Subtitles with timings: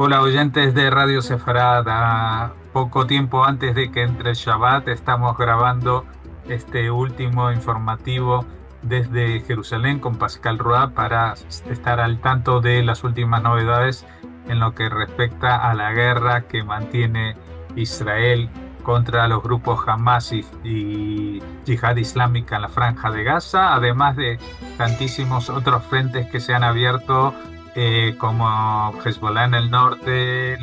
[0.00, 2.52] Hola oyentes de Radio Sefarada.
[2.72, 6.04] Poco tiempo antes de que entre el Shabbat estamos grabando
[6.48, 8.46] este último informativo
[8.82, 11.34] desde Jerusalén con Pascal Roa para
[11.68, 14.06] estar al tanto de las últimas novedades
[14.46, 17.34] en lo que respecta a la guerra que mantiene
[17.74, 18.48] Israel
[18.84, 24.38] contra los grupos Hamas y, y Yihad Islámica en la franja de Gaza, además de
[24.76, 27.34] tantísimos otros frentes que se han abierto
[27.80, 30.58] eh, como Hezbollah en el norte,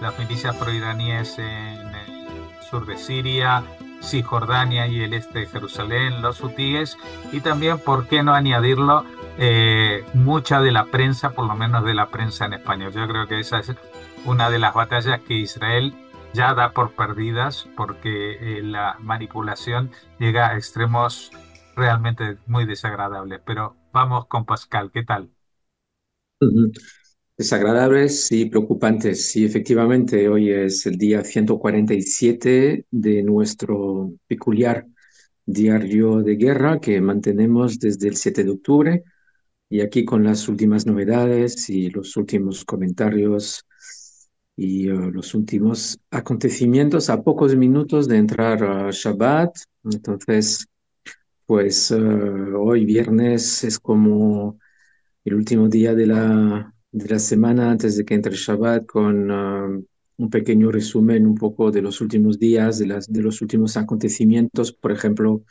[0.00, 2.28] las milicias proiraníes en el
[2.70, 3.62] sur de Siria,
[4.02, 6.96] Cisjordania y el este de Jerusalén, los hutíes,
[7.30, 9.04] y también, ¿por qué no añadirlo?
[9.36, 12.90] Eh, mucha de la prensa, por lo menos de la prensa en español.
[12.94, 13.74] Yo creo que esa es
[14.24, 15.94] una de las batallas que Israel
[16.32, 21.30] ya da por perdidas porque eh, la manipulación llega a extremos
[21.76, 23.42] realmente muy desagradables.
[23.44, 25.35] Pero vamos con Pascal, ¿qué tal?
[27.36, 29.30] Desagradables y preocupantes.
[29.30, 34.86] Sí, efectivamente, hoy es el día 147 de nuestro peculiar
[35.44, 39.04] diario de guerra que mantenemos desde el 7 de octubre
[39.68, 43.64] y aquí con las últimas novedades y los últimos comentarios
[44.56, 49.54] y uh, los últimos acontecimientos a pocos minutos de entrar a Shabbat.
[49.84, 50.66] Entonces,
[51.46, 54.58] pues uh, hoy viernes es como
[55.26, 59.28] el último día de la, de la semana antes de que entre el Shabbat con
[59.30, 59.84] um,
[60.18, 64.72] un pequeño resumen un poco de los últimos días, de, las, de los últimos acontecimientos,
[64.72, 65.42] por ejemplo,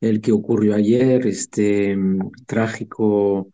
[0.00, 3.52] el que ocurrió ayer, este um, trágico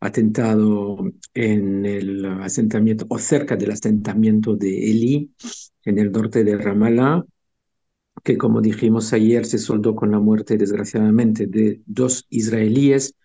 [0.00, 0.96] atentado
[1.34, 5.30] en el asentamiento o cerca del asentamiento de Eli,
[5.84, 7.22] en el norte de Ramallah,
[8.24, 13.16] que como dijimos ayer se soldó con la muerte desgraciadamente de dos israelíes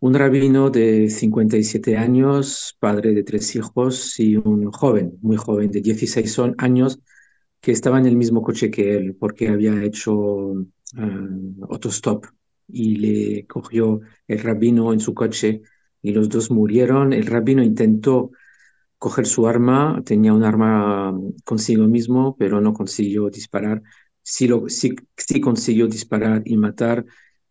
[0.00, 5.80] un rabino de 57 años, padre de tres hijos y un joven, muy joven, de
[5.80, 7.00] 16 años,
[7.60, 10.66] que estaba en el mismo coche que él porque había hecho uh,
[11.70, 12.26] autostop
[12.68, 15.62] y le cogió el rabino en su coche
[16.02, 17.12] y los dos murieron.
[17.12, 18.30] El rabino intentó
[18.98, 21.14] coger su arma, tenía un arma
[21.44, 23.82] consigo mismo, pero no consiguió disparar.
[24.22, 27.04] Sí, lo, sí, sí consiguió disparar y matar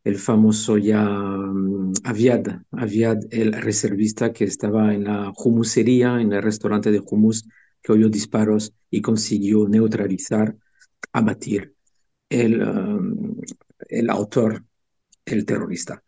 [0.07, 6.41] el famoso ya um, Aviad, Aviad, el reservista que estaba en la humusería, en el
[6.41, 7.45] restaurante de humus,
[7.81, 10.55] que oyó disparos y consiguió neutralizar,
[11.11, 11.73] abatir
[12.29, 12.63] el,
[13.89, 14.63] el autor,
[15.25, 16.01] el terrorista.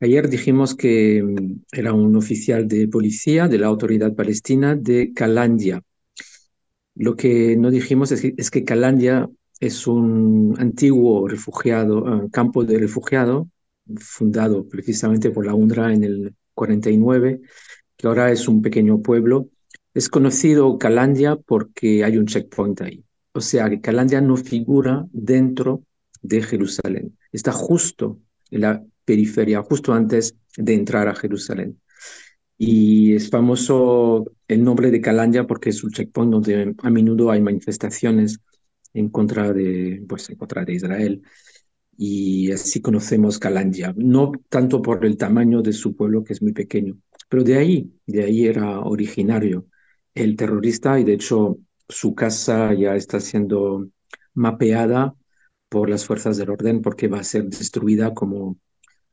[0.00, 1.24] Ayer dijimos que
[1.70, 5.80] era un oficial de policía de la autoridad palestina de Calandia.
[6.96, 9.28] Lo que no dijimos es que, es que Calandia
[9.60, 13.48] es un antiguo refugiado, ah, campo de refugiado
[13.96, 17.40] fundado precisamente por la UNRWA en el 49,
[17.96, 19.48] que ahora es un pequeño pueblo.
[19.94, 23.04] Es conocido Calandia porque hay un checkpoint ahí.
[23.32, 25.84] O sea, que Calandia no figura dentro
[26.22, 27.16] de Jerusalén.
[27.32, 28.20] Está justo
[28.50, 31.80] en la periferia, justo antes de entrar a Jerusalén.
[32.56, 37.40] Y es famoso el nombre de Calandia porque es un checkpoint donde a menudo hay
[37.40, 38.40] manifestaciones
[38.94, 41.22] en contra de, pues, en contra de Israel.
[41.96, 46.52] Y así conocemos Calandia, no tanto por el tamaño de su pueblo, que es muy
[46.52, 49.66] pequeño, pero de ahí, de ahí era originario
[50.14, 53.88] el terrorista y de hecho su casa ya está siendo
[54.34, 55.14] mapeada
[55.68, 58.58] por las fuerzas del orden porque va a ser destruida como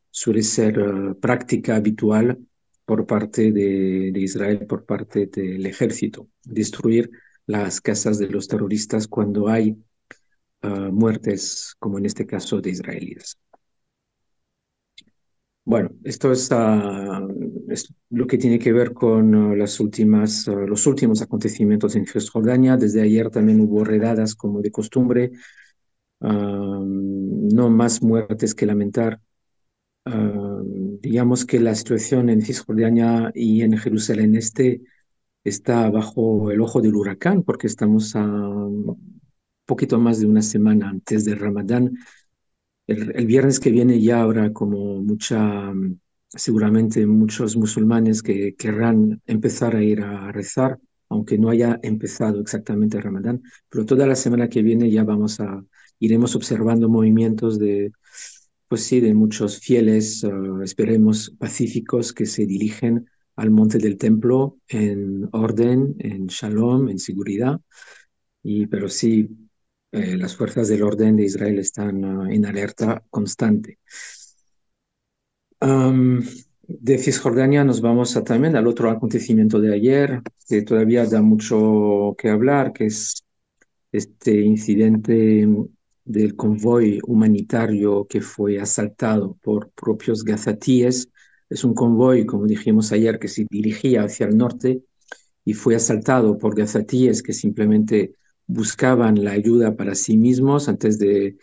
[0.09, 2.39] suele ser eh, práctica habitual
[2.85, 7.09] por parte de, de, Israel, por parte del ejército, destruir
[7.47, 9.77] las casas de los terroristas cuando hay
[10.63, 13.37] uh, muertes, como en este caso de israelíes.
[15.63, 17.27] Bueno, esto es, uh,
[17.69, 22.77] es, lo que tiene que ver con uh, las últimas, los últimos acontecimientos en Cisjordania.
[22.77, 25.31] Desde ayer también hubo redadas como de costumbre.
[26.19, 29.19] no más muertes que lamentar.
[31.01, 34.81] digamos que la situación en Cisjordania y en Jerusalén Este
[35.45, 38.25] está bajo el ojo del huracán porque estamos a
[39.65, 41.97] poquito más de una semana antes del Ramadán.
[42.87, 45.71] El, viernes que viene ya habrá como mucha,
[46.29, 52.97] seguramente muchos musulmanes que querrán empezar a ir a rezar, aunque no haya empezado exactamente
[52.97, 55.63] el Ramadán, pero toda la semana que viene ya vamos a,
[55.99, 57.91] iremos observando movimientos de,
[58.67, 64.57] pues sí, de muchos fieles, uh, esperemos, pacíficos que se dirigen al monte del templo
[64.67, 67.59] en orden, en shalom, en seguridad,
[68.43, 69.29] y, pero sí,
[69.91, 73.79] eh, las fuerzas del orden de Israel están uh, en alerta constante.
[75.61, 76.21] Um,
[76.67, 82.15] De Cisjordania nos vamos a, también al otro acontecimiento de ayer, que todavía da mucho
[82.17, 83.23] que hablar, que es
[83.91, 85.47] este incidente
[86.03, 91.07] del convoy humanitario que fue asaltado por propios gazatíes.
[91.55, 94.83] Es un convoy, como dijimos ayer, que se dirigía hacia el norte
[95.45, 98.15] y fue asaltado por gazatíes que simplemente
[98.45, 101.37] buscaban la ayuda para sí mismos antes de,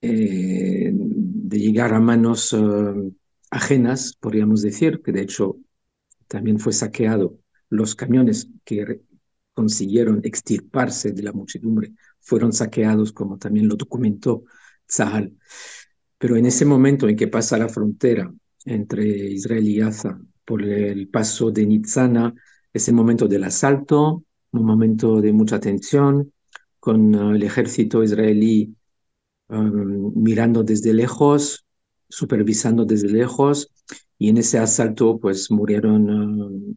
[0.00, 3.14] eh, de llegar a manos uh,
[3.50, 5.58] ajenas, podríamos decir, que de hecho
[6.28, 7.38] también fue saqueado.
[7.68, 9.02] Los camiones que
[9.52, 14.44] consiguieron extirparse de la muchedumbre fueron saqueados, como también lo documentó
[14.90, 15.36] Zahal.
[16.16, 18.32] Pero en ese momento en que pasa la frontera
[18.64, 22.34] entre Israel y Gaza por el paso de Nitzana,
[22.72, 26.32] es el momento del asalto, un momento de mucha tensión,
[26.80, 28.74] con uh, el ejército israelí
[29.48, 31.64] um, mirando desde lejos,
[32.08, 33.68] supervisando desde lejos,
[34.18, 36.10] y en ese asalto pues murieron
[36.40, 36.76] uh,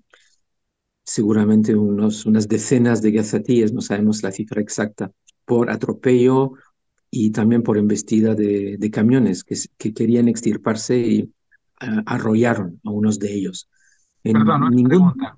[1.03, 5.11] seguramente unos, unas decenas de gazatíes, no sabemos la cifra exacta,
[5.45, 6.53] por atropello
[7.11, 11.33] y también por embestida de, de camiones que, que, querían extirparse y
[12.05, 13.69] arrollaron a unos de ellos.
[14.23, 15.13] En Perdón, una ningún...
[15.13, 15.37] pregunta.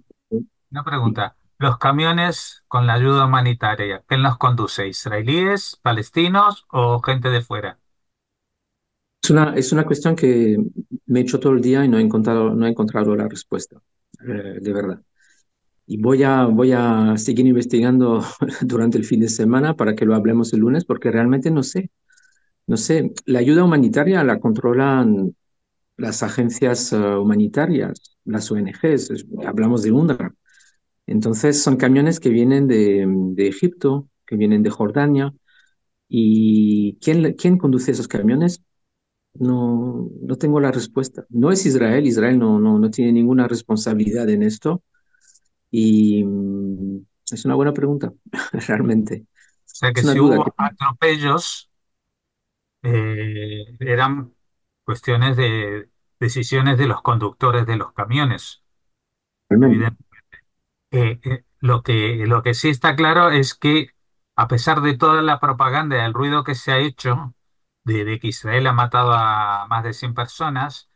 [0.72, 1.38] Una pregunta.
[1.60, 4.88] Los camiones con la ayuda humanitaria, ¿quién los conduce?
[4.88, 7.80] ¿Israelíes, palestinos o gente de fuera?
[9.24, 10.57] Es una, es una cuestión que
[11.07, 13.78] me he hecho todo el día y no he encontrado, no he encontrado la respuesta,
[14.28, 15.01] eh, de verdad.
[15.88, 18.24] Y voy a, voy a seguir investigando
[18.62, 21.92] durante el fin de semana para que lo hablemos el lunes, porque realmente no sé.
[22.68, 25.36] No sé, la ayuda humanitaria la controlan
[25.97, 30.33] las agencias uh, humanitarias, las ONGs, hablamos de UNRWA.
[31.07, 35.33] Entonces son camiones que vienen de, de Egipto, que vienen de Jordania.
[36.07, 38.63] ¿Y quién, quién conduce esos camiones?
[39.33, 41.25] No, no tengo la respuesta.
[41.29, 44.83] No es Israel, Israel no, no, no tiene ninguna responsabilidad en esto.
[45.71, 48.13] Y mm, es una buena pregunta,
[48.67, 49.25] realmente.
[49.25, 51.69] O sea que si hubo que atropellos,
[52.83, 54.33] eh, eran
[54.88, 55.92] cuestiones de
[56.22, 58.63] decisiones de los conductores de los camiones,
[59.50, 59.89] realmente.
[59.89, 60.04] evidente.
[60.92, 63.89] Eh, eh, lo que, lo que sí está claro es que,
[64.36, 67.36] a pesar de toda la propaganda y el ruido que se ha hecho
[67.86, 70.89] de, de que Israel ha matado a más de 100 personas,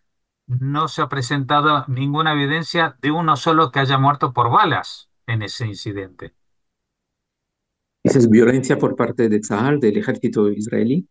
[0.48, 5.44] no se ha presentado ninguna evidencia de uno solo que haya muerto por balas en
[5.44, 6.36] ese incidente.
[8.04, 11.08] ¿Dices violencia por parte de Tzahal, del ejército israelí?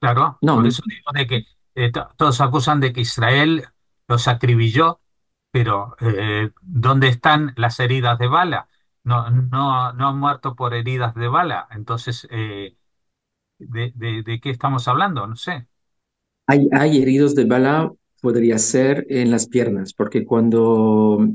[0.00, 1.44] Claro, No, por eso digo de que
[1.86, 3.66] eh, to- todos acusan de que Israel
[4.08, 5.00] los acribilló,
[5.50, 8.68] pero eh, ¿dónde están las heridas de bala?
[9.04, 11.68] No, no, no han muerto por heridas de bala.
[11.70, 12.76] Entonces, eh,
[13.58, 15.26] ¿de, qué estamos hablando?
[15.26, 15.68] No sé.
[16.46, 16.68] Hay,
[17.02, 17.92] heridos de bala,
[18.22, 21.28] podría ser en las piernas, porque cuando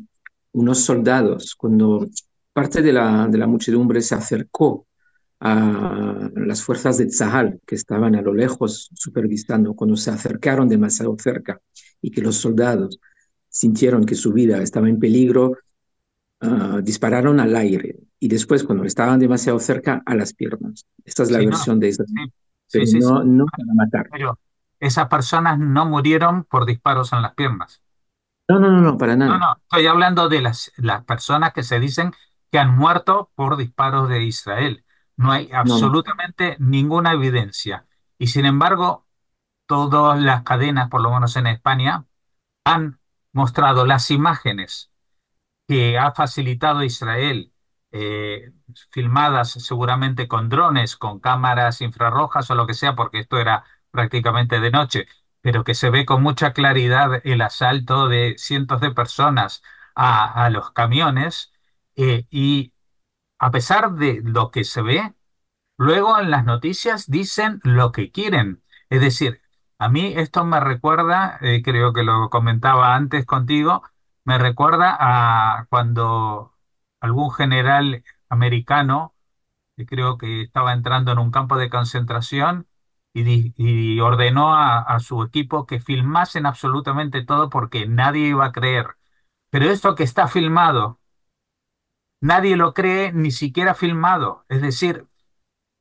[0.53, 2.07] unos soldados, cuando
[2.51, 4.87] parte de la muchedumbre se acercó
[5.43, 11.17] a las fuerzas de Tzahal, que estaban a lo lejos supervisando, cuando se acercaron demasiado
[11.19, 11.61] cerca
[12.01, 12.99] y que los soldados
[13.49, 15.57] sintieron que su vida estaba en peligro,
[16.41, 20.85] ah, dispararon al aire y después, cuando estaban demasiado cerca, a las piernas.
[21.05, 21.57] Esta es la Sí, no.
[21.57, 22.31] versión de Israel,
[22.67, 24.09] Sí, pero sí, no, no para matar.
[24.11, 24.39] Pero
[24.79, 27.81] esas personas no murieron por disparos en las piernas.
[28.49, 29.39] No, no, no, no, para No, nada.
[29.39, 32.11] no, estoy hablando de las, las personas que se dicen
[32.51, 34.85] que han muerto por disparos de Israel.
[35.17, 35.59] No hay no.
[35.59, 37.87] absolutamente ninguna evidencia.
[38.17, 39.07] Y sin embargo,
[39.67, 42.05] todas las cadenas, por lo menos en España,
[42.65, 42.99] han
[43.33, 44.91] mostrado las imágenes
[45.67, 47.53] que ha facilitado Israel,
[47.91, 48.51] eh,
[48.91, 54.59] filmadas seguramente con drones, con cámaras infrarrojas o lo que sea, porque esto era prácticamente
[54.59, 55.07] de noche,
[55.41, 59.63] pero que se ve con mucha claridad el asalto de cientos de personas
[59.95, 61.51] a, a los camiones,
[61.95, 62.72] eh, y
[63.43, 65.13] a pesar de lo que se ve,
[65.77, 68.63] Luego en las noticias dicen lo que quieren.
[68.89, 69.41] Es decir,
[69.79, 73.83] a mí esto me recuerda, eh, creo que lo comentaba antes contigo,
[74.25, 76.53] me recuerda a cuando
[77.01, 79.15] algún general americano,
[79.77, 82.67] que creo que estaba entrando en un campo de concentración
[83.13, 88.51] y, y ordenó a, a su equipo que filmasen absolutamente todo porque nadie iba a
[88.51, 88.87] creer.
[89.49, 90.99] Pero esto que está filmado,
[92.23, 94.45] nadie lo cree ni siquiera filmado.
[94.47, 95.07] Es decir,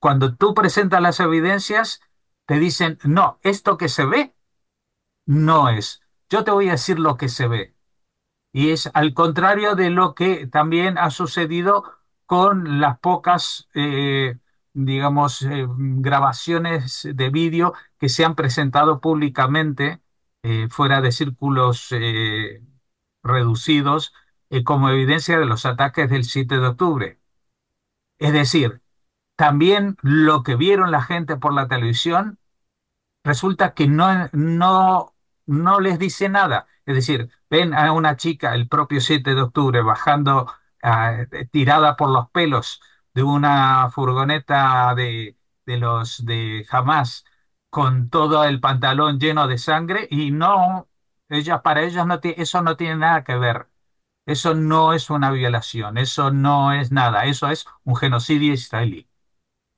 [0.01, 2.01] cuando tú presentas las evidencias,
[2.47, 4.35] te dicen, no, esto que se ve
[5.25, 6.03] no es.
[6.29, 7.77] Yo te voy a decir lo que se ve.
[8.53, 11.85] Y es al contrario de lo que también ha sucedido
[12.27, 14.37] con las pocas, eh,
[14.73, 20.03] digamos, eh, grabaciones de vídeo que se han presentado públicamente
[20.43, 21.95] eh, fuera de círculos
[23.23, 24.13] reducidos
[24.53, 27.21] eh, como evidencia de los ataques del 7 de octubre.
[28.19, 28.83] Es decir,
[29.37, 32.39] también lo que vieron la gente por la televisión
[33.25, 35.15] resulta que no, no,
[35.47, 36.67] no les dice nada.
[36.87, 41.19] Es decir, ven a una chica el propio 7 de octubre bajando ah,
[41.53, 42.81] tirada por los pelos
[43.15, 47.25] de una furgoneta de, de los de Hamas
[47.71, 50.89] con todo el pantalón lleno de sangre y no,
[51.29, 53.69] ellas, para ellas no eso no tiene nada que ver.
[54.27, 59.09] Eso no es una violación, eso no es nada, eso es un genocidio israelí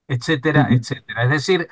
[0.08, 1.24] etcétera, etcétera.
[1.24, 1.68] Es decir,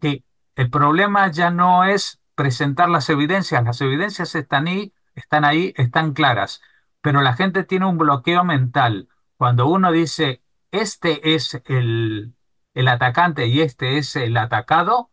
[0.00, 0.24] que
[0.56, 6.12] el problema ya no es presentar las evidencias, las evidencias están ahí, están ahí, están
[6.12, 6.60] claras,
[7.00, 9.08] pero la gente tiene un bloqueo mental.
[9.36, 12.34] Cuando uno dice, este es el,
[12.74, 15.10] el atacante y este es el atacado,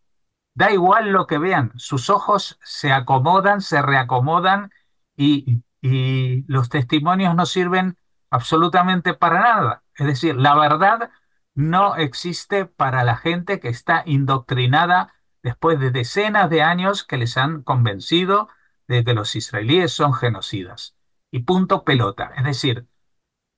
[0.56, 4.72] Da igual lo que vean, sus ojos se acomodan, se reacomodan
[5.16, 7.98] y, y los testimonios no sirven
[8.29, 9.83] absolutamente para nada.
[9.95, 11.12] Es decir, la verdad
[11.55, 17.38] no existe para la gente que está indoctrinada después de decenas de años que les
[17.38, 18.50] han convencido
[18.88, 20.95] de que los israelíes son genocidas.
[21.31, 22.31] Y punto pelota.
[22.36, 22.88] Es decir,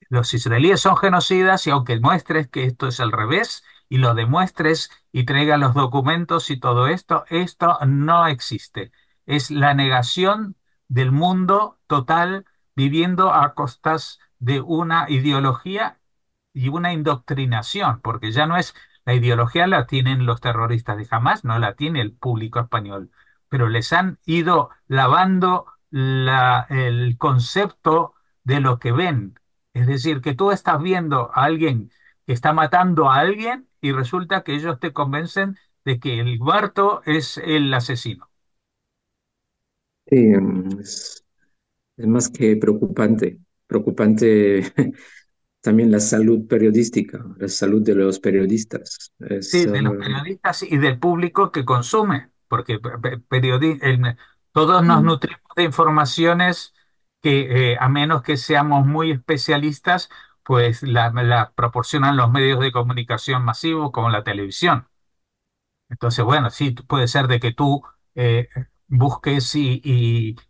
[0.09, 4.91] los israelíes son genocidas y aunque muestres que esto es al revés y lo demuestres
[5.11, 8.91] y traigas los documentos y todo esto, esto no existe.
[9.25, 10.55] Es la negación
[10.93, 12.45] del mundo total
[12.75, 15.99] viviendo a costas de una ideología
[16.53, 18.73] y una indoctrinación, porque ya no es
[19.05, 23.11] la ideología la tienen los terroristas de Hamas, no la tiene el público español,
[23.49, 29.35] pero les han ido lavando la- el concepto de lo que ven
[29.73, 31.91] es decir, que tú estás viendo a alguien
[32.25, 37.01] que está matando a alguien y resulta que ellos te convencen de que el muerto
[37.05, 38.30] es el asesino.
[40.11, 41.23] Sí, mm, es,
[41.97, 43.39] es más que preocupante.
[43.67, 44.63] Preocupante
[45.61, 49.13] también la salud periodística, la salud de los periodistas.
[49.19, 52.79] Es, Sí, de los uh, periodistas y del público que consume, porque
[53.29, 54.17] periodi- el-
[54.53, 56.73] todos nos nutrimos de informaciones
[57.21, 60.09] que, eh, a menos que seamos muy especialistas,
[60.43, 64.87] pues la, la proporcionan los medios de comunicación masivos como la televisión.
[65.89, 67.83] Entonces, bueno, sí, puede ser de que tú
[68.15, 68.47] eh,
[68.91, 69.81] busques y,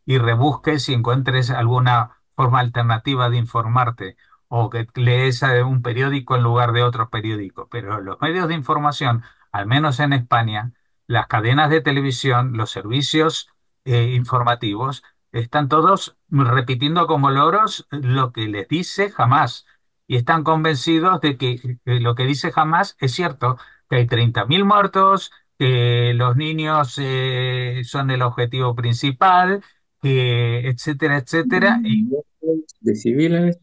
[0.06, 4.18] y- rebusques y encuentres alguna forma alternativa de informarte
[4.50, 7.68] o que lees un periódico en lugar de otro periódico.
[7.70, 10.74] Pero los medios de información, al menos en España,
[11.08, 13.50] las cadenas de televisión, los servicios
[13.86, 19.66] eh, informativos, están todos repitiendo como loros lo que les dice jamás.
[20.08, 23.58] Y están convencidos de que eh, lo que dice jamás es cierto,
[23.90, 25.32] que hay 30.000 muertos,
[25.62, 29.64] que los niños eh, son el objetivo principal,
[30.02, 32.10] que etcétera, etcétera, y,
[32.80, 33.60] de civiles.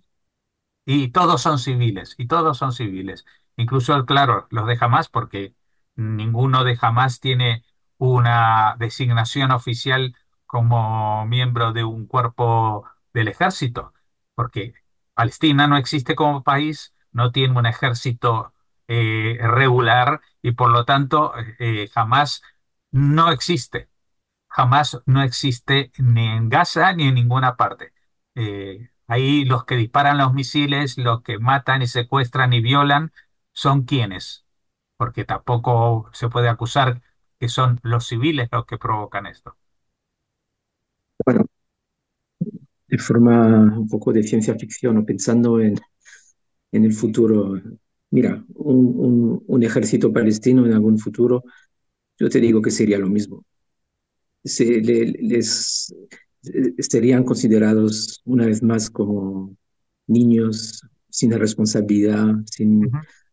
[0.87, 3.25] y todos son civiles, y todos son civiles.
[3.57, 5.57] Incluso, claro, los de Hamas, porque
[5.97, 7.64] ninguno de Hamas tiene
[7.97, 10.14] una designación oficial
[10.47, 13.93] como miembro de un cuerpo del ejército,
[14.37, 14.73] porque
[15.14, 18.52] Palestina no existe como país, no tiene un ejército
[18.88, 22.42] eh, regular y por lo tanto eh, Hamas
[22.90, 23.88] no existe
[24.49, 27.92] jamás no existe ni en Gaza ni en ninguna parte.
[28.35, 33.12] Eh, ahí los que disparan los misiles, los que matan y secuestran y violan,
[33.52, 34.47] son quienes,
[34.97, 37.02] porque tampoco se puede acusar
[37.38, 39.57] que son los civiles los que provocan esto.
[41.25, 41.45] Bueno,
[42.88, 43.37] de forma
[43.78, 45.75] un poco de ciencia ficción o pensando en,
[46.73, 47.54] en el futuro.
[48.10, 51.44] Mira, un, un, un ejército palestino en algún futuro,
[52.18, 53.44] yo te digo que sería lo mismo.
[54.44, 55.92] Se, le- les
[56.78, 59.56] serían considerados una vez más como
[60.06, 62.90] niños sin responsabilidad, sin,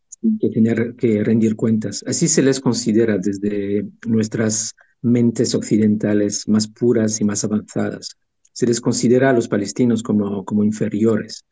[0.08, 2.04] sin que tener que rendir cuentas.
[2.06, 8.16] Así se les considera desde nuestras mentes occidentales más puras y más avanzadas.
[8.52, 11.44] Se les considera a los palestinos como, como inferiores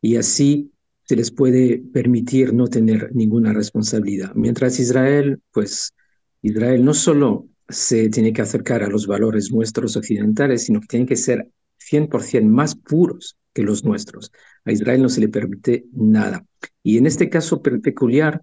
[0.00, 0.72] y así
[1.10, 4.30] se les puede permitir no tener ninguna responsabilidad.
[4.36, 5.92] Mientras Israel, pues
[6.40, 11.06] Israel no solo se tiene que acercar a los valores nuestros occidentales, sino que tiene
[11.06, 11.48] que ser
[11.80, 14.30] 100% más puros que los nuestros.
[14.64, 16.46] A Israel no se le permite nada.
[16.84, 18.42] Y en este caso peculiar,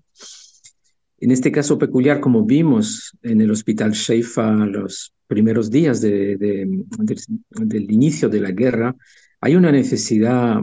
[1.20, 6.68] en este caso peculiar, como vimos en el hospital Sheifa los primeros días de, de,
[7.00, 7.18] del,
[7.50, 8.94] del inicio de la guerra,
[9.40, 10.60] hay una necesidad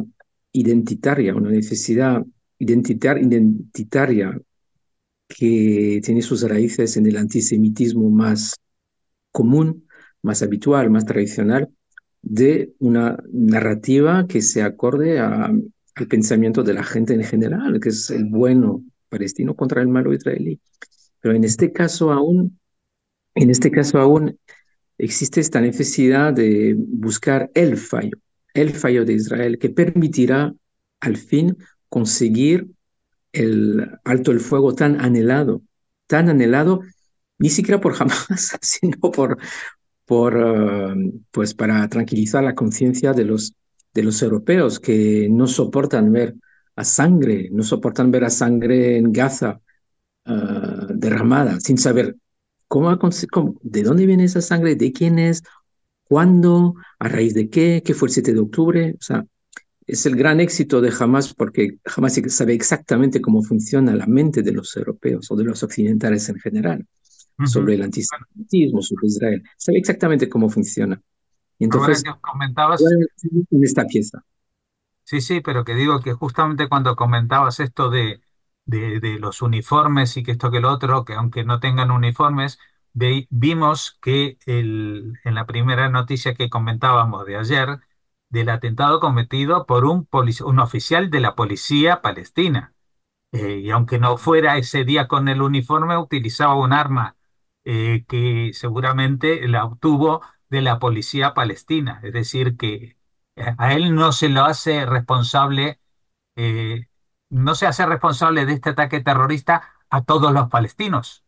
[0.54, 2.24] identitaria, una necesidad
[2.58, 4.40] identitar, identitaria
[5.28, 8.54] que tiene sus raíces en el antisemitismo más
[9.32, 9.86] común,
[10.22, 11.68] más habitual, más tradicional,
[12.22, 15.62] de una narrativa que se acorde al
[16.08, 20.60] pensamiento de la gente en general, que es el bueno palestino contra el malo israelí.
[21.20, 22.58] Pero en este caso aún,
[23.34, 24.38] en este caso aún
[24.98, 28.16] existe esta necesidad de buscar el fallo,
[28.54, 30.54] el fallo de Israel que permitirá
[31.00, 31.56] al fin
[31.88, 32.70] conseguir
[33.32, 35.62] el alto el fuego tan anhelado,
[36.06, 36.80] tan anhelado,
[37.38, 39.38] ni siquiera por jamás, sino por,
[40.04, 43.54] por eh, pues para tranquilizar la conciencia de los,
[43.92, 46.34] de los europeos que no soportan ver
[46.76, 49.60] a sangre, no soportan ver a sangre en Gaza
[50.24, 50.32] eh,
[50.94, 52.16] derramada, sin saber
[52.68, 52.96] cómo,
[53.30, 55.42] cómo, de dónde viene esa sangre, de quién es,
[56.04, 58.94] cuándo, a raíz de qué, qué fue el 7 de octubre.
[58.98, 59.24] O sea,
[59.86, 64.52] es el gran éxito de Hamas porque Hamas sabe exactamente cómo funciona la mente de
[64.52, 66.86] los europeos o de los occidentales en general
[67.46, 69.42] sobre el antisemitismo, sobre Israel.
[69.56, 71.00] Sabe exactamente cómo funciona.
[71.58, 72.82] Y entonces, comentabas...
[72.82, 74.24] en esta pieza.
[75.02, 78.20] Sí, sí, pero que digo que justamente cuando comentabas esto de,
[78.64, 82.58] de, de los uniformes y que esto que lo otro, que aunque no tengan uniformes,
[82.94, 87.80] vimos que el, en la primera noticia que comentábamos de ayer,
[88.30, 90.08] del atentado cometido por un,
[90.44, 92.74] un oficial de la policía palestina.
[93.32, 97.16] Eh, y aunque no fuera ese día con el uniforme, utilizaba un arma
[97.64, 102.00] eh, que seguramente la obtuvo de la policía palestina.
[102.04, 102.96] Es decir, que
[103.36, 105.80] eh, a él no se lo hace responsable,
[107.30, 111.23] no se hace responsable de este ataque terrorista a todos los palestinos,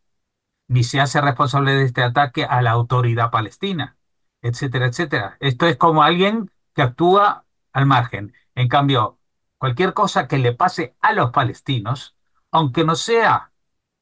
[0.69, 3.97] ni se hace responsable de este ataque a la autoridad palestina,
[4.43, 5.37] etcétera, etcétera.
[5.41, 8.35] Esto es como alguien que actúa al margen.
[8.55, 9.19] En cambio,
[9.59, 12.17] cualquier cosa que le pase a los palestinos,
[12.51, 13.53] aunque no sea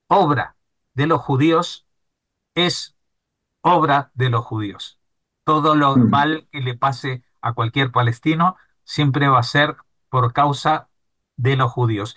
[0.09, 0.57] obra
[0.95, 1.87] de los judíos,
[2.55, 2.97] es
[3.63, 4.99] obra de los judíos.
[5.45, 6.11] Todo lo Mm.
[6.11, 9.77] mal que le pase a cualquier palestino siempre va a ser
[10.09, 10.89] por causa
[11.37, 12.17] de los judíos.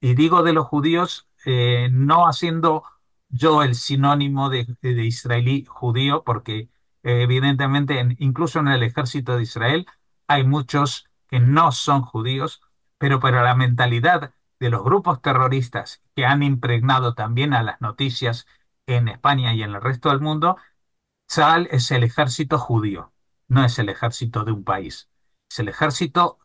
[0.00, 2.84] Y digo de los judíos eh, no haciendo
[3.32, 6.70] yo el sinónimo de, de israelí judío, porque
[7.04, 9.86] eh, evidentemente en- incluso en el ejército de Israel
[10.28, 12.62] hay muchos que no son judíos,
[12.98, 18.46] pero para la mentalidad de los grupos terroristas que han impregnado también a las noticias
[18.86, 20.56] en España y en el resto del mundo,
[21.26, 23.12] Tzal es el ejército judío,
[23.48, 25.10] no es el ejército de un país,
[25.50, 26.38] es el ejército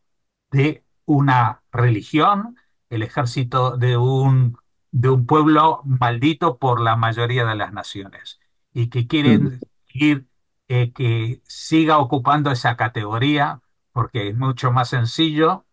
[0.52, 2.58] de una religión,
[2.90, 4.58] el ejército de un,
[5.00, 8.40] de un pueblo maldito por la mayoría de las naciones
[8.74, 9.48] y que Mm.
[9.48, 10.28] quieren ir,
[10.68, 15.66] eh, que siga ocupando esa categoría porque es mucho más sencillo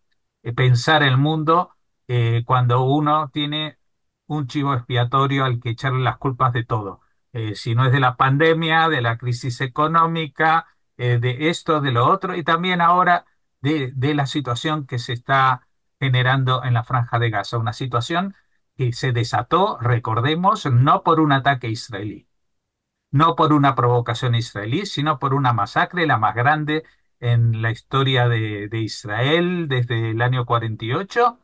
[0.43, 1.75] eh, pensar el mundo
[2.07, 3.77] eh, cuando uno tiene
[4.27, 7.01] un chivo expiatorio al que echarle las culpas de todo.
[7.55, 12.33] Si no es de la pandemia, de la crisis económica, de esto, de lo otro,
[12.33, 13.25] y también ahora
[13.61, 15.67] de, de la situación que se está
[15.99, 18.35] generando en la Franja de Gaza, una situación
[18.77, 22.27] que se desató, recordemos, no por un ataque israelí,
[23.11, 26.83] no por una provocación israelí, sino por una masacre, la más grande
[27.19, 31.39] en la historia de, Israel desde el año 48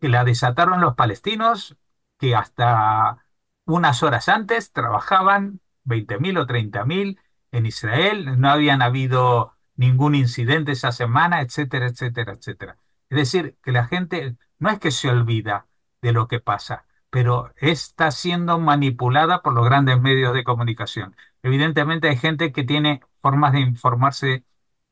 [0.00, 1.76] que la desataron los palestinos,
[2.18, 3.26] que hasta
[3.66, 7.18] unas horas antes trabajaban 20.000 o 30.000
[7.52, 12.76] en Israel, no habían habido ningún incidente esa semana, etcétera, etcétera, etcétera.
[13.10, 15.66] Es decir, que la gente no es que se olvida
[16.02, 21.16] de lo que pasa, pero está siendo manipulada por los grandes medios de comunicación.
[21.42, 24.44] Evidentemente hay gente que tiene formas de informarse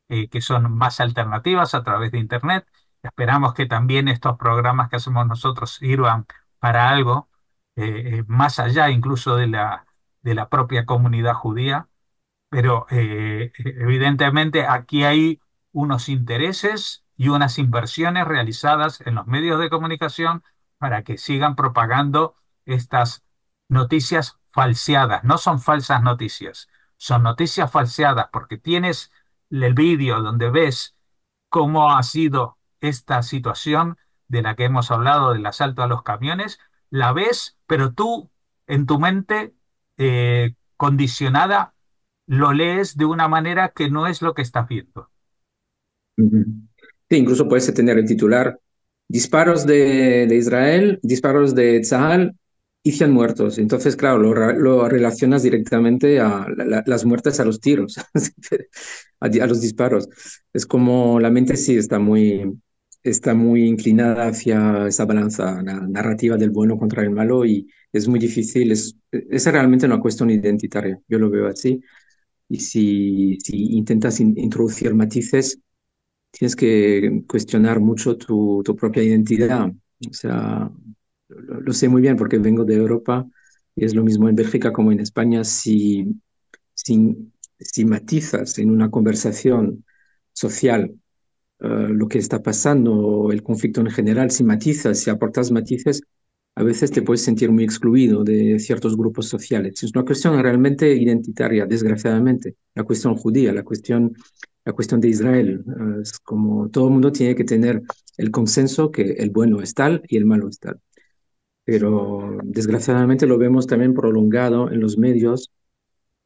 [0.09, 2.67] eh, que son más alternativas a través de Internet.
[3.03, 6.25] Esperamos que también estos programas que hacemos nosotros sirvan
[6.59, 7.29] para algo
[7.75, 9.85] eh, eh, más allá incluso de la,
[10.21, 11.87] de la propia comunidad judía,
[12.49, 15.39] pero evidentemente aquí hay
[15.71, 20.43] unos intereses y unas inversiones realizadas en los medios de comunicación
[20.79, 23.23] para que sigan propagando estas
[23.67, 25.23] noticias falseadas.
[25.23, 29.11] No son falsas noticias, son noticias falseadas porque tienes
[29.51, 30.95] el vídeo donde ves
[31.49, 36.59] cómo ha sido esta situación de la que hemos hablado del asalto a los camiones,
[36.89, 38.31] la ves, pero tú
[38.67, 39.53] en tu mente
[39.97, 41.73] eh, condicionada
[42.27, 45.09] lo lees de una manera que no es lo que estás viendo.
[46.15, 48.59] Sí, incluso puedes tener el titular,
[49.09, 52.37] disparos de, Israel, disparos de Tzahal
[52.83, 53.59] y 100 muertos.
[53.59, 57.97] Entonces, claro, lo, relacionas directamente a la- la- las muertes a los tiros,
[59.19, 60.07] a, los disparos.
[60.53, 62.53] Es como la mente sí está muy,
[63.03, 68.07] está muy inclinada hacia esa balanza la narrativa del bueno contra el malo y es
[68.07, 68.71] muy difícil.
[68.71, 71.81] Es, es realmente una cuestión identitaria, yo lo veo así.
[72.49, 73.37] y si
[73.77, 75.59] intentas introducir matices,
[76.31, 79.69] tienes que cuestionar mucho tu, propia identidad.
[79.69, 80.71] O sea,
[81.27, 83.25] lo, sé muy bien porque vengo de Europa
[83.75, 85.43] y es lo mismo en Bélgica como en España.
[85.43, 86.05] Si,
[86.73, 89.85] si, si matizas en una conversación
[90.33, 90.93] social
[91.59, 96.01] uh, lo que está pasando, el conflicto en general, si matizas, si aportas matices,
[96.59, 99.81] a veces te puedes sentir muy excluido de ciertos grupos sociales.
[99.81, 104.13] Es una cuestión realmente identitaria, desgraciadamente, la cuestión judía, la cuestión,
[104.65, 105.63] la cuestión de Israel.
[105.65, 107.81] Uh, es como todo el mundo tiene que tener
[108.17, 110.81] el consenso que el bueno es tal y el malo es tal.
[111.63, 115.53] Pero desgraciadamente lo vemos también prolongado en los medios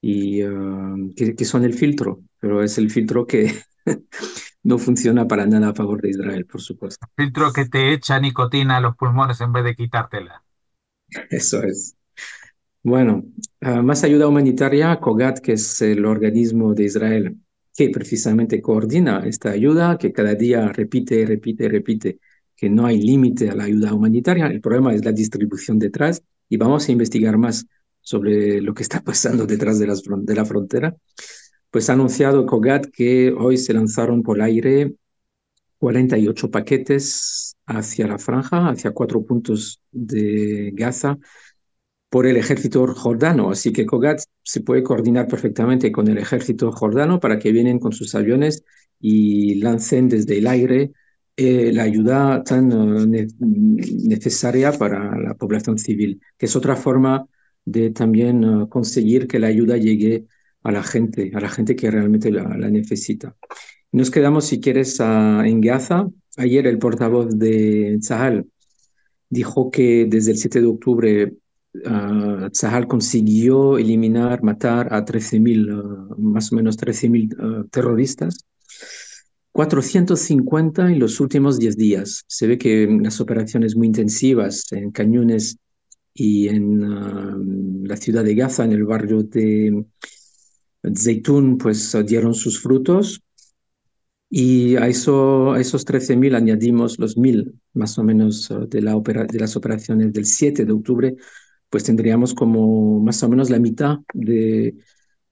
[0.01, 3.53] y uh, que, que son el filtro, pero es el filtro que
[4.63, 7.05] no funciona para nada a favor de Israel, por supuesto.
[7.15, 10.43] Filtro que te echa nicotina a los pulmones en vez de quitártela.
[11.29, 11.95] Eso es.
[12.81, 13.23] Bueno,
[13.61, 17.37] uh, más ayuda humanitaria, COGAT, que es el organismo de Israel
[17.75, 22.19] que precisamente coordina esta ayuda, que cada día repite, repite, repite
[22.55, 24.45] que no hay límite a la ayuda humanitaria.
[24.47, 27.65] El problema es la distribución detrás y vamos a investigar más
[27.99, 30.95] sobre lo que está pasando detrás de, las, de la frontera
[31.73, 34.93] pues ha anunciado COGAT que hoy se lanzaron por aire
[35.79, 41.17] 48 paquetes hacia la franja, hacia cuatro puntos de Gaza,
[42.09, 43.49] por el ejército jordano.
[43.49, 47.91] Así que COGAT se puede coordinar perfectamente con el ejército jordano para que vienen con
[47.91, 48.63] sus aviones
[48.99, 50.91] y lancen desde el aire
[51.35, 52.69] eh, la ayuda tan
[53.09, 57.27] ne necesaria para la población civil, que es otra forma
[57.65, 60.27] de también uh, conseguir que la ayuda llegue
[60.63, 63.35] a la gente, a la gente que realmente la, la necesita.
[63.91, 66.07] Nos quedamos, si quieres, a, en Gaza.
[66.37, 68.47] Ayer el portavoz de Tzahal
[69.29, 71.33] dijo que desde el 7 de octubre
[71.75, 78.45] uh, Tzahal consiguió eliminar, matar a 13.000, uh, más o menos 13.000 uh, terroristas.
[79.51, 82.23] 450 en los últimos 10 días.
[82.25, 85.57] Se ve que las operaciones muy intensivas en Cañones
[86.15, 89.85] y en la ciudad de Gaza, en el barrio de
[90.95, 93.21] Zeytún pues dieron sus frutos.
[94.29, 99.25] Y a, eso, a esos 13.000 añadimos los 1.000 más o menos de, la opera,
[99.25, 101.15] de las operaciones del 7 de octubre,
[101.69, 104.75] pues tendríamos como más o menos la mitad de,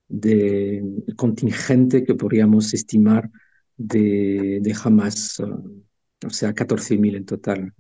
[0.07, 0.83] de
[1.15, 3.29] contingente que podríamos estimar
[3.77, 7.73] de, de Hamas, o sea, 14.000 en total,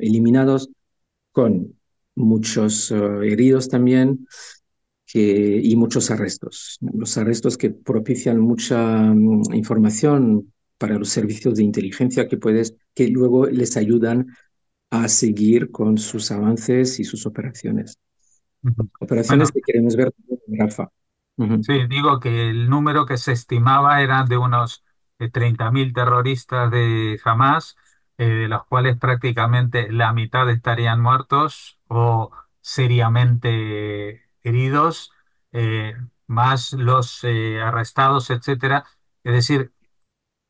[0.00, 0.68] eliminados
[1.32, 1.78] con
[2.14, 4.26] muchos uh, heridos también,
[5.08, 6.78] que, y muchos arrestos.
[6.80, 8.78] Los arrestos que propician mucha
[9.10, 14.26] um, información para los servicios de inteligencia que, puedes, que luego les ayudan
[14.90, 17.98] a seguir con sus avances y sus operaciones.
[18.62, 18.90] Uh -huh.
[19.00, 20.12] Operaciones bueno, que queremos ver
[20.46, 20.90] en Rafa.
[21.36, 21.62] Uh -huh.
[21.62, 24.84] Sí, digo que el número que se estimaba era de unos
[25.18, 27.76] eh, 30.000 terroristas de Hamas,
[28.18, 35.12] eh, de los cuales prácticamente la mitad estarían muertos o seriamente heridos,
[35.52, 35.94] eh,
[36.26, 38.84] más los eh, arrestados, etcétera.
[39.24, 39.72] Es decir,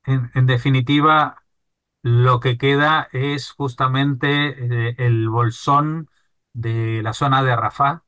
[0.06, 1.44] en, en, definitiva,
[2.02, 6.10] lo que queda es justamente eh, el bolsón
[6.54, 8.04] de la zona de Rafah,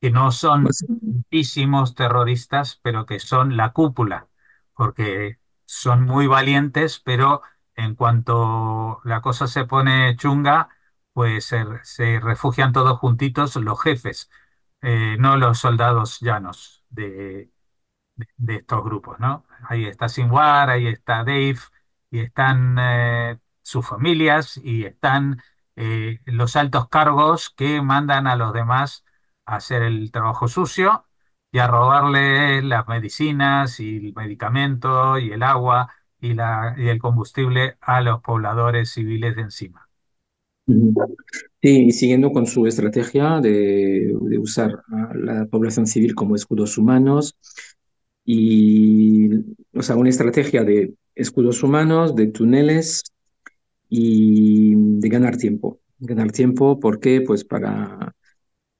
[0.00, 4.28] que no son Pues, muchísimos terroristas, pero que son la cúpula,
[4.74, 7.42] porque son muy valientes, pero
[7.74, 10.68] en cuanto la cosa se pone chunga,
[11.12, 14.30] pues se, se refugian todos juntitos los jefes
[14.84, 17.50] eh, no los soldados llanos de,
[18.16, 19.46] de, de, estos grupos, ¿no?
[19.68, 21.58] Ahí está Sinwar, ahí está Dave,
[22.10, 25.42] y están eh, sus familias, y están
[25.76, 29.04] eh, los altos cargos que mandan a los demás
[29.46, 31.06] a hacer el trabajo sucio
[31.50, 36.98] y a robarle las medicinas y el medicamento y el agua y, la, y el
[36.98, 39.88] combustible a los pobladores civiles de encima.
[40.66, 46.78] Sí, y siguiendo con su estrategia de, de, usar a la población civil como escudos
[46.78, 47.36] humanos
[48.24, 49.30] y,
[49.74, 53.02] o sea, una estrategia de escudos humanos, de túneles
[53.88, 55.80] y de ganar tiempo.
[55.98, 57.20] Ganar tiempo, ¿por qué?
[57.20, 58.14] Pues para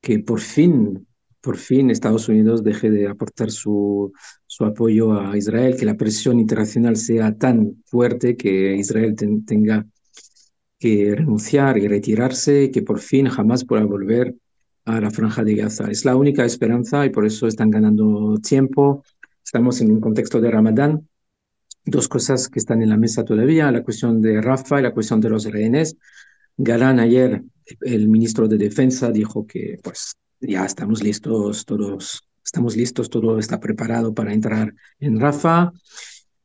[0.00, 1.06] que por fin,
[1.40, 4.12] por fin Estados Unidos deje de aportar su,
[4.46, 9.86] su apoyo a Israel, que la presión internacional sea tan fuerte que Israel ten, tenga
[10.84, 14.34] que renunciar y retirarse que por fin jamás pueda volver
[14.84, 15.90] a la franja de Gaza.
[15.90, 19.02] Es la única esperanza y por eso están ganando tiempo.
[19.42, 21.08] Estamos en un contexto de Ramadán.
[21.86, 25.22] Dos cosas que están en la mesa todavía, la cuestión de Rafa y la cuestión
[25.22, 25.96] de los rehenes.
[26.58, 27.42] Galán ayer,
[27.80, 33.58] el ministro de Defensa, dijo que pues ya estamos listos todos estamos listos, todo está
[33.58, 35.72] preparado para entrar en Rafa.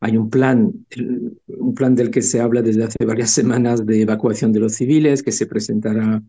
[0.02, 0.86] Hay un plan,
[1.48, 5.24] un plan del que se habla desde hace varias semanas de evacuación de los civiles,
[5.24, 6.22] que se presentará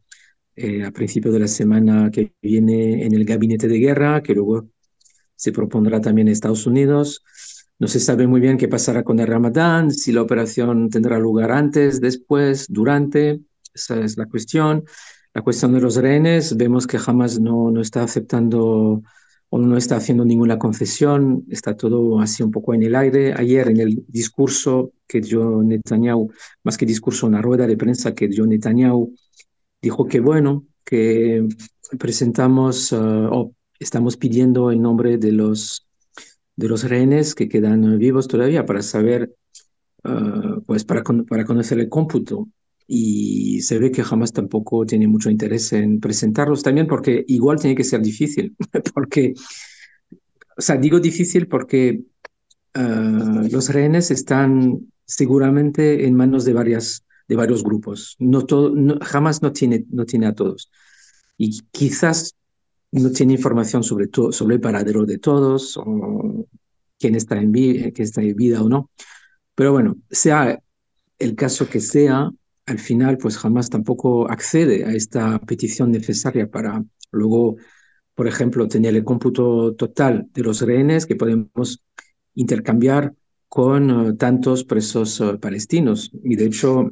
[0.57, 4.69] eh, a principio de la semana que viene en el gabinete de guerra, que luego
[5.37, 7.25] se propondrá también en Estados Unidos.
[7.79, 11.51] No se sabe muy bien qué pasará con el Ramadán, si la operación tendrá lugar
[11.53, 13.41] antes, después, durante.
[13.73, 14.85] Esa es la cuestión.
[15.33, 19.03] La cuestión de los rehenes, vemos que jamás no, no está aceptando
[19.51, 23.35] o no está haciendo ninguna concesión, está todo así un poco en el aire.
[23.37, 26.31] Ayer en el discurso que dio Netanyahu,
[26.63, 29.13] más que discurso, una rueda de prensa que dio Netanyahu,
[29.83, 31.49] dijo que bueno, que
[31.99, 35.87] presentamos uh, o estamos pidiendo el nombre de los,
[36.55, 39.35] de los rehenes que quedan vivos todavía para saber,
[40.05, 42.47] uh, pues para, para conocer el cómputo
[42.93, 47.77] y se ve que jamás tampoco tiene mucho interés en presentarlos también porque igual tiene
[47.77, 48.57] que ser difícil,
[48.95, 49.33] porque,
[50.57, 52.01] o sea, digo difícil porque
[52.75, 58.99] uh, los rehenes están seguramente en manos de, varias, de varios grupos, no todo, no,
[59.03, 60.69] jamás no tiene, no tiene a todos.
[61.37, 62.35] Y quizás
[62.91, 66.45] no tiene información sobre, todo, sobre el paradero de todos, o
[66.99, 68.91] quién está en, vida, quién está en vida o no.
[69.55, 70.59] Pero bueno, sea
[71.21, 72.33] el caso que sea,
[72.67, 77.57] al final pues jamás tampoco accede a esta petición necesaria para luego,
[78.15, 81.83] por ejemplo, tener el cómputo total de los rehenes que podemos
[82.35, 83.15] intercambiar
[83.49, 86.11] con uh, tantos presos uh, palestinos.
[86.23, 86.91] Y de hecho,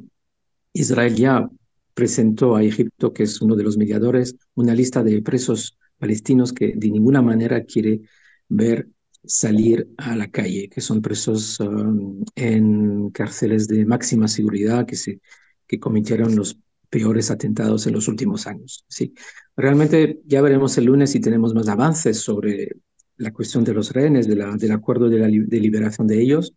[0.73, 1.49] Israel ya
[1.93, 6.73] presentó a Egipto, que es uno de los mediadores, una lista de presos palestinos que
[6.75, 8.01] de ninguna manera quiere
[8.49, 8.89] ver
[9.23, 15.21] salir a la calle, que son presos uh, en cárceles de máxima seguridad, que se
[15.69, 16.57] que cometieron los
[16.89, 18.83] peores atentados en los últimos años.
[18.89, 19.13] Sí,
[19.55, 22.71] realmente ya veremos el lunes si tenemos más avances sobre
[23.17, 26.55] la cuestión de los rehenes, de la, del acuerdo de, de liberación de ellos,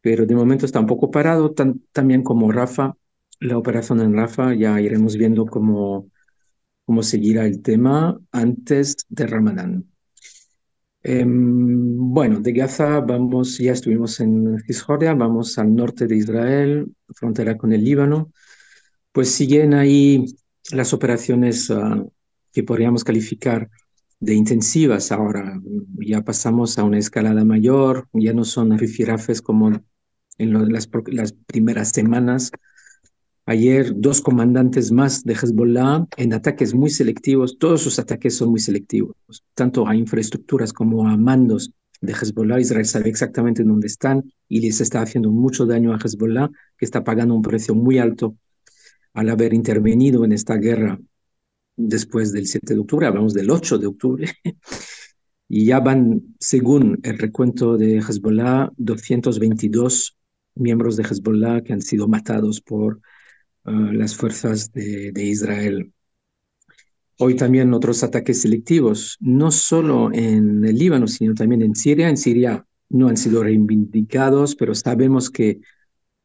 [0.00, 2.96] pero de momento está un poco parado, tan, también como Rafa,
[3.38, 6.10] la operación en Rafa, ya iremos viendo cómo,
[6.86, 9.84] cómo seguirá el tema antes de Ramadán.
[11.08, 17.56] Eh, bueno, de Gaza vamos, ya estuvimos en Cisjordania, vamos al norte de Israel, frontera
[17.56, 18.32] con el Líbano.
[19.12, 20.26] Pues siguen ahí
[20.72, 22.10] las operaciones uh,
[22.52, 23.70] que podríamos calificar
[24.18, 25.60] de intensivas ahora.
[26.00, 29.80] Ya pasamos a una escalada mayor, ya no son rifirafes como
[30.38, 30.88] en las
[31.46, 32.50] primeras semanas
[33.48, 38.58] Ayer dos comandantes más de Hezbollah en ataques muy selectivos, todos sus ataques son muy
[38.58, 39.14] selectivos,
[39.54, 42.58] tanto a infraestructuras como a mandos de Hezbollah.
[42.58, 47.04] Israel sabe exactamente dónde están y les está haciendo mucho daño a Hezbollah, que está
[47.04, 48.36] pagando un precio muy alto
[49.14, 50.98] al haber intervenido en esta guerra
[51.76, 54.28] después del 7 de octubre, hablamos del 8 de octubre,
[55.48, 60.16] y ya van, según el recuento de Hezbollah, 222
[60.56, 63.00] miembros de Hezbollah que han sido matados por
[63.66, 65.92] las fuerzas de, de, Israel.
[67.18, 72.08] Hoy también otros ataques selectivos, no solo en el Líbano, sino también en Siria.
[72.08, 75.60] En Siria no han sido reivindicados, pero sabemos que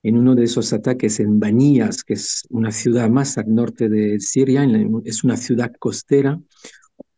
[0.04, 4.20] en uno de esos ataques en Banías, que es una ciudad más al norte de
[4.20, 4.68] Siria,
[5.06, 6.42] es una ciudad costera,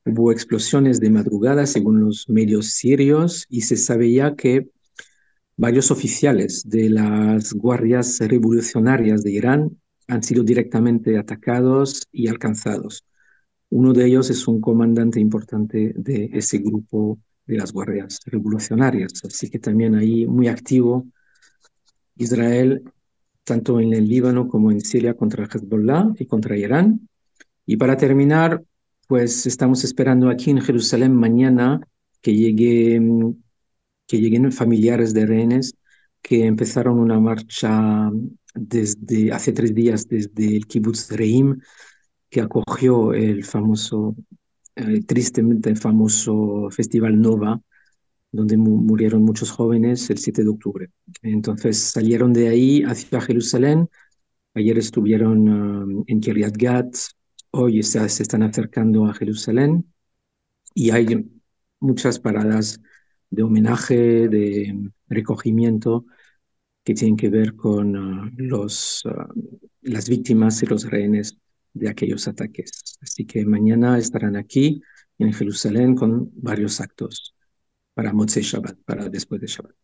[0.06, 4.68] hubo explosiones de madrugada según los medios sirios y se sabe ya que
[5.56, 13.06] varios oficiales de las guardias revolucionarias de Irán han sido directamente atacados y alcanzados.
[13.70, 19.50] Uno de ellos es un comandante importante de ese grupo de las guardias revolucionarias, así
[19.50, 21.08] que también ahí muy activo
[22.16, 22.84] Israel,
[23.44, 27.10] tanto en el Líbano como en Siria contra Hezbollah y contra Irán.
[27.66, 28.64] Y para terminar,
[29.08, 31.82] pues estamos esperando aquí en Jerusalén mañana
[32.22, 33.02] que, llegue,
[34.08, 35.74] que lleguen familiares de rehenes
[36.22, 38.10] que empezaron una marcha
[38.54, 41.60] desde hace tres días desde el kibbutz Reim,
[42.30, 44.16] que acogió el famoso,
[44.76, 47.62] eh, tristemente famoso Festival Nova,
[48.32, 50.90] donde mu murieron muchos jóvenes el 7 de octubre.
[51.22, 53.90] Entonces salieron de ahí hacia Jerusalén.
[54.56, 56.96] Ayer estuvieron uh, en Kiryat Gat,
[57.52, 59.86] hoy se, se están acercando a Jerusalén
[60.74, 61.30] y hay
[61.80, 62.82] muchas paradas
[63.30, 66.06] de homenaje, de recogimiento
[66.84, 71.38] que tienen que ver con uh, los, uh, las víctimas y los rehenes
[71.74, 72.98] de aquellos ataques.
[73.02, 74.82] Así que mañana estarán aquí
[75.18, 77.36] en Jerusalén con varios actos
[77.94, 79.76] para Motzei Shabbat, para después de Shabbat.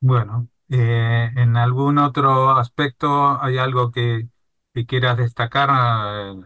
[0.00, 4.28] Bueno, eh, ¿en algún otro aspecto hay algo que,
[4.72, 5.68] que quieras destacar?
[6.36, 6.44] Eh,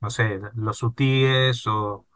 [0.00, 2.06] no sé, los hutíes o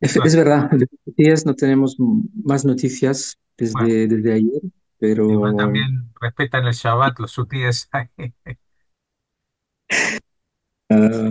[0.00, 1.96] Es, es verdad, de días no tenemos
[2.42, 3.38] más noticias
[3.72, 7.88] Bueno, desde, desde ayer, igual pero también respetan el Shabbat, los hutíes
[10.90, 11.30] ah,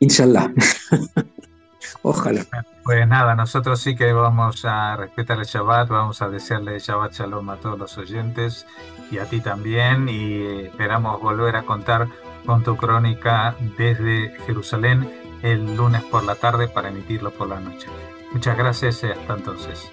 [0.00, 0.52] inshallah,
[2.02, 2.44] ojalá.
[2.84, 7.50] Pues nada, nosotros sí que vamos a respetar el Shabbat, vamos a desearle Shabbat Shalom
[7.50, 8.66] a todos los oyentes
[9.10, 12.08] y a ti también y esperamos volver a contar
[12.44, 15.08] con tu crónica desde Jerusalén
[15.42, 17.88] el lunes por la tarde para emitirlo por la noche.
[18.32, 19.92] Muchas gracias y hasta entonces.